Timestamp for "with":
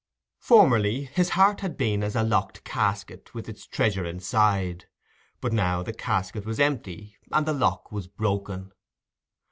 3.35-3.47